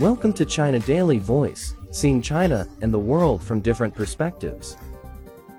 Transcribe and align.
Welcome 0.00 0.32
to 0.34 0.44
China 0.44 0.78
Daily 0.78 1.18
Voice, 1.18 1.74
seeing 1.90 2.22
China 2.22 2.68
and 2.82 2.94
the 2.94 2.98
world 3.00 3.42
from 3.42 3.58
different 3.58 3.92
perspectives. 3.92 4.76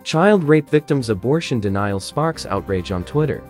Child 0.06 0.46
rape 0.46 0.70
victims' 0.70 1.10
abortion 1.10 1.60
denial 1.60 2.00
sparks 2.00 2.46
outrage 2.46 2.94
on 2.94 3.04
Twitter. 3.04 3.44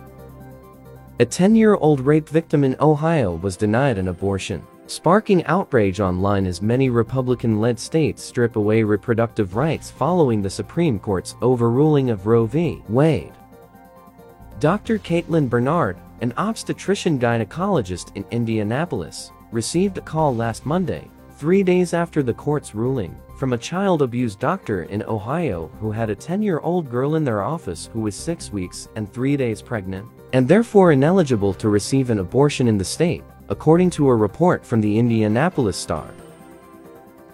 A 1.20 1.26
10-year-old 1.26 2.00
rape 2.00 2.28
victim 2.28 2.64
in 2.64 2.74
Ohio 2.80 3.36
was 3.36 3.56
denied 3.56 3.98
an 3.98 4.08
abortion, 4.08 4.66
sparking 4.88 5.44
outrage 5.44 6.00
online 6.00 6.44
as 6.44 6.60
many 6.60 6.90
Republican-led 6.90 7.78
states 7.78 8.24
strip 8.24 8.56
away 8.56 8.82
reproductive 8.82 9.54
rights 9.54 9.92
following 9.92 10.42
the 10.42 10.50
Supreme 10.50 10.98
Court's 10.98 11.36
overruling 11.40 12.10
of 12.10 12.26
Roe 12.26 12.46
v. 12.46 12.82
Wade. 12.88 13.32
Dr. 14.58 14.98
Caitlin 14.98 15.48
Bernard, 15.48 15.98
an 16.20 16.34
obstetrician 16.36 17.16
gynecologist 17.16 18.10
in 18.16 18.24
Indianapolis, 18.32 19.30
received 19.52 19.98
a 19.98 20.00
call 20.00 20.34
last 20.34 20.66
Monday, 20.66 21.08
three 21.38 21.62
days 21.62 21.94
after 21.94 22.22
the 22.22 22.34
court's 22.34 22.74
ruling, 22.74 23.16
from 23.38 23.52
a 23.52 23.58
child 23.58 24.02
abuse 24.02 24.36
doctor 24.36 24.82
in 24.84 25.02
Ohio 25.04 25.68
who 25.80 25.90
had 25.90 26.10
a 26.10 26.16
10-year-old 26.16 26.90
girl 26.90 27.14
in 27.14 27.24
their 27.24 27.42
office 27.42 27.88
who 27.92 28.00
was 28.00 28.14
six 28.14 28.52
weeks 28.52 28.88
and 28.96 29.10
three 29.12 29.36
days 29.36 29.62
pregnant, 29.62 30.06
and 30.32 30.46
therefore 30.46 30.92
ineligible 30.92 31.54
to 31.54 31.68
receive 31.68 32.10
an 32.10 32.18
abortion 32.18 32.68
in 32.68 32.76
the 32.76 32.84
state, 32.84 33.24
according 33.48 33.90
to 33.90 34.08
a 34.08 34.14
report 34.14 34.64
from 34.64 34.80
the 34.80 34.98
Indianapolis 34.98 35.76
Star. 35.76 36.10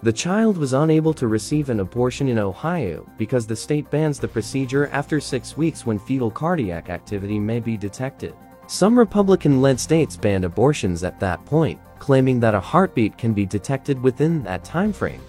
The 0.03 0.13
child 0.13 0.57
was 0.57 0.73
unable 0.73 1.13
to 1.15 1.27
receive 1.27 1.69
an 1.69 1.79
abortion 1.79 2.27
in 2.27 2.37
Ohio 2.37 3.05
because 3.17 3.47
the 3.47 3.55
state 3.55 3.89
bans 3.89 4.19
the 4.19 4.27
procedure 4.27 4.87
after 4.93 5.19
six 5.19 5.57
weeks 5.57 5.85
when 5.85 5.99
fetal 5.99 6.31
cardiac 6.31 6.89
activity 6.89 7.39
may 7.39 7.59
be 7.59 7.77
detected. 7.77 8.33
Some 8.67 8.97
Republican-led 8.97 9.79
states 9.79 10.15
banned 10.15 10.45
abortions 10.45 11.03
at 11.03 11.19
that 11.19 11.43
point, 11.45 11.79
claiming 11.99 12.39
that 12.39 12.55
a 12.55 12.59
heartbeat 12.59 13.17
can 13.17 13.33
be 13.33 13.45
detected 13.45 14.01
within 14.01 14.43
that 14.43 14.63
timeframe. 14.63 15.21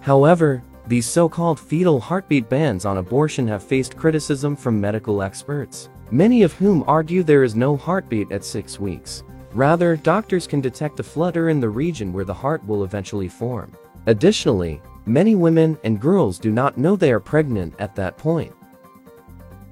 However, 0.00 0.62
these 0.86 1.06
so-called 1.06 1.60
fetal 1.60 2.00
heartbeat 2.00 2.48
bans 2.48 2.84
on 2.84 2.98
abortion 2.98 3.46
have 3.48 3.62
faced 3.62 3.96
criticism 3.96 4.56
from 4.56 4.80
medical 4.80 5.22
experts, 5.22 5.88
many 6.10 6.42
of 6.42 6.52
whom 6.54 6.84
argue 6.86 7.22
there 7.22 7.44
is 7.44 7.54
no 7.54 7.76
heartbeat 7.76 8.32
at 8.32 8.44
six 8.44 8.80
weeks. 8.80 9.22
Rather, 9.52 9.96
doctors 9.96 10.46
can 10.46 10.60
detect 10.60 10.98
a 10.98 11.02
flutter 11.02 11.50
in 11.50 11.60
the 11.60 11.68
region 11.68 12.12
where 12.12 12.24
the 12.24 12.34
heart 12.34 12.66
will 12.66 12.84
eventually 12.84 13.28
form. 13.28 13.70
Additionally, 14.06 14.80
many 15.06 15.34
women 15.34 15.78
and 15.84 16.00
girls 16.00 16.38
do 16.38 16.50
not 16.50 16.78
know 16.78 16.96
they 16.96 17.12
are 17.12 17.20
pregnant 17.20 17.74
at 17.78 17.94
that 17.94 18.18
point. 18.18 18.52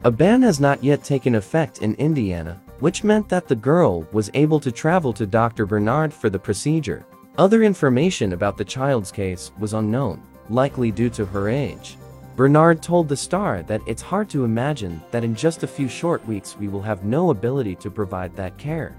A 0.05 0.11
ban 0.11 0.43
has 0.43 0.61
not 0.61 0.85
yet 0.85 1.03
taken 1.03 1.35
effect 1.35 1.83
in 1.83 1.95
Indiana, 1.95 2.61
which 2.81 3.05
meant 3.05 3.29
that 3.29 3.47
the 3.47 3.55
girl 3.55 4.03
was 4.13 4.31
able 4.35 4.59
to 4.61 4.73
travel 4.73 5.13
to 5.13 5.27
Dr. 5.27 5.67
Bernard 5.67 6.13
for 6.13 6.29
the 6.29 6.39
procedure. 6.39 7.07
Other 7.39 7.63
information 7.63 8.33
about 8.33 8.57
the 8.57 8.65
child's 8.65 9.13
case 9.13 9.53
was 9.59 9.75
unknown, 9.75 10.23
likely 10.49 10.91
due 10.91 11.11
to 11.11 11.25
her 11.27 11.49
age. 11.49 11.97
Bernard 12.37 12.83
told 12.83 13.09
the 13.09 13.17
Star 13.17 13.63
that 13.65 13.83
it's 13.87 14.03
hard 14.03 14.31
to 14.31 14.45
imagine 14.45 15.01
that 15.11 15.25
in 15.25 15.35
just 15.35 15.63
a 15.63 15.67
few 15.67 15.89
short 15.89 16.27
weeks 16.27 16.57
we 16.57 16.69
will 16.69 16.83
have 16.83 17.05
no 17.05 17.31
ability 17.31 17.77
to 17.77 17.91
provide 17.91 18.35
that 18.35 18.57
care. 18.57 18.97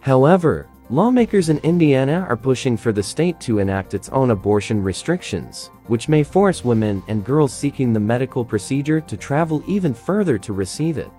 However, 0.00 0.66
lawmakers 0.90 1.50
in 1.50 1.58
Indiana 1.58 2.26
are 2.28 2.36
pushing 2.36 2.76
for 2.76 2.92
the 2.92 3.02
state 3.02 3.40
to 3.40 3.58
enact 3.58 3.94
its 3.94 4.08
own 4.08 4.30
abortion 4.30 4.82
restrictions, 4.82 5.70
which 5.86 6.08
may 6.08 6.22
force 6.22 6.64
women 6.64 7.02
and 7.08 7.24
girls 7.24 7.52
seeking 7.52 7.92
the 7.92 8.00
medical 8.00 8.44
procedure 8.44 9.00
to 9.02 9.16
travel 9.16 9.62
even 9.66 9.92
further 9.92 10.38
to 10.38 10.52
receive 10.52 10.98
it. 10.98 11.10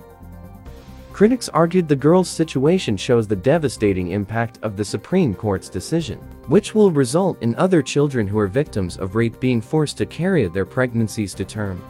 Critics 1.15 1.47
argued 1.47 1.87
the 1.87 1.95
girl's 1.95 2.27
situation 2.27 2.97
shows 2.97 3.25
the 3.25 3.37
devastating 3.37 4.09
impact 4.09 4.59
of 4.63 4.75
the 4.75 4.83
Supreme 4.83 5.33
Court's 5.33 5.69
decision, 5.69 6.19
which 6.47 6.75
will 6.75 6.91
result 6.91 7.41
in 7.41 7.55
other 7.55 7.81
children 7.81 8.27
who 8.27 8.37
are 8.37 8.47
victims 8.47 8.97
of 8.97 9.15
rape 9.15 9.39
being 9.39 9.61
forced 9.61 9.97
to 9.99 10.05
carry 10.05 10.45
their 10.49 10.65
pregnancies 10.65 11.33
to 11.35 11.45
term. 11.45 11.81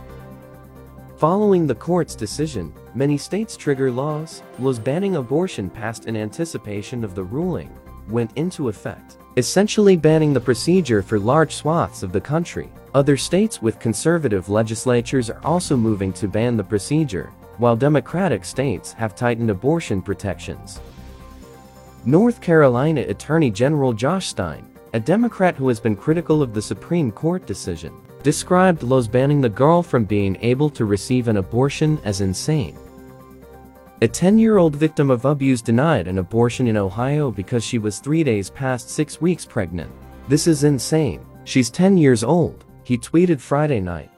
Following 1.17 1.65
the 1.65 1.73
court's 1.73 2.13
decision, 2.13 2.71
many 2.93 3.17
states 3.17 3.57
trigger 3.57 3.91
laws, 3.91 4.43
laws 4.59 4.77
banning 4.77 5.15
abortion 5.15 5.71
passed 5.71 6.05
in 6.05 6.15
anticipation 6.15 7.03
of 7.03 7.15
the 7.15 7.23
ruling, 7.23 7.75
went 8.07 8.29
into 8.35 8.69
effect, 8.69 9.17
essentially 9.37 9.97
banning 9.97 10.33
the 10.33 10.39
procedure 10.39 11.01
for 11.01 11.17
large 11.17 11.55
swaths 11.55 12.03
of 12.03 12.11
the 12.11 12.21
country. 12.21 12.71
Other 12.93 13.17
states 13.17 13.59
with 13.59 13.79
conservative 13.79 14.49
legislatures 14.49 15.31
are 15.31 15.41
also 15.43 15.75
moving 15.75 16.13
to 16.13 16.27
ban 16.27 16.57
the 16.57 16.63
procedure, 16.63 17.33
while 17.57 17.75
Democratic 17.75 18.45
states 18.45 18.93
have 18.93 19.15
tightened 19.15 19.49
abortion 19.49 20.01
protections. 20.01 20.79
North 22.05 22.39
Carolina 22.41 23.01
Attorney 23.01 23.49
General 23.49 23.93
Josh 23.93 24.27
Stein, 24.27 24.67
a 24.93 24.99
Democrat 24.99 25.55
who 25.55 25.67
has 25.67 25.79
been 25.79 25.95
critical 25.95 26.41
of 26.41 26.53
the 26.53 26.61
Supreme 26.61 27.11
Court 27.11 27.45
decision, 27.45 27.93
described 28.23 28.83
laws 28.83 29.07
banning 29.07 29.41
the 29.41 29.49
girl 29.49 29.83
from 29.83 30.05
being 30.05 30.37
able 30.41 30.69
to 30.69 30.85
receive 30.85 31.27
an 31.27 31.37
abortion 31.37 31.99
as 32.03 32.21
insane. 32.21 32.77
A 34.01 34.07
10-year-old 34.07 34.75
victim 34.75 35.09
of 35.09 35.25
abuse 35.25 35.61
denied 35.61 36.07
an 36.07 36.17
abortion 36.17 36.67
in 36.67 36.75
Ohio 36.75 37.31
because 37.31 37.63
she 37.63 37.77
was 37.77 37.99
three 37.99 38.23
days 38.23 38.49
past 38.49 38.89
six 38.89 39.21
weeks 39.21 39.45
pregnant. 39.45 39.91
This 40.27 40.47
is 40.47 40.63
insane. 40.63 41.25
She's 41.43 41.69
10 41.69 41.97
years 41.97 42.23
old, 42.23 42.65
he 42.83 42.97
tweeted 42.97 43.39
Friday 43.39 43.79
night. 43.79 44.11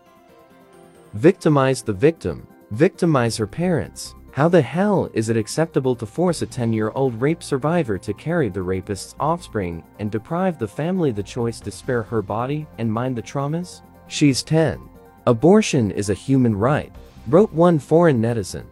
Victimize 1.13 1.81
the 1.83 1.93
victim. 1.93 2.47
Victimize 2.71 3.37
her 3.37 3.47
parents. 3.47 4.13
How 4.31 4.49
the 4.49 4.61
hell 4.61 5.09
is 5.13 5.29
it 5.29 5.37
acceptable 5.37 5.95
to 5.95 6.05
force 6.05 6.41
a 6.41 6.47
10-year-old 6.47 7.19
rape 7.19 7.41
survivor 7.41 7.97
to 7.99 8.13
carry 8.13 8.49
the 8.49 8.61
rapist's 8.61 9.15
offspring 9.21 9.83
and 9.99 10.11
deprive 10.11 10.59
the 10.59 10.67
family 10.67 11.11
the 11.11 11.23
choice 11.23 11.61
to 11.61 11.71
spare 11.71 12.03
her 12.03 12.21
body 12.21 12.67
and 12.77 12.91
mind 12.91 13.15
the 13.15 13.21
traumas? 13.21 13.81
She's 14.09 14.43
10. 14.43 14.81
Abortion 15.25 15.91
is 15.91 16.09
a 16.09 16.13
human 16.13 16.55
right, 16.55 16.91
wrote 17.29 17.51
one 17.53 17.79
foreign 17.79 18.21
netizen. 18.21 18.65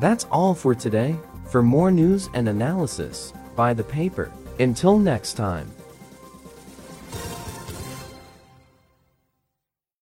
That's 0.00 0.24
all 0.32 0.54
for 0.54 0.74
today. 0.74 1.16
For 1.50 1.62
more 1.62 1.90
news 1.90 2.30
and 2.32 2.48
analysis, 2.48 3.34
buy 3.54 3.74
the 3.74 3.84
paper. 3.84 4.32
Until 4.58 4.98
next 4.98 5.34
time. 5.34 5.70